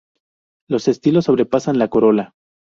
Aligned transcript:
Los 0.67 0.87
estilos 0.87 1.25
sobrepasan 1.25 1.77
la 1.77 1.87
corola. 1.87 2.33